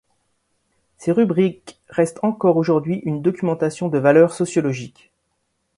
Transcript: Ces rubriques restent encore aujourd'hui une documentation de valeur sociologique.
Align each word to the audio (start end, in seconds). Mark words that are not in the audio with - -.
Ces 0.97 1.11
rubriques 1.11 1.79
restent 1.87 2.23
encore 2.23 2.57
aujourd'hui 2.57 2.95
une 3.05 3.21
documentation 3.21 3.87
de 3.87 3.99
valeur 3.99 4.33
sociologique. 4.33 5.11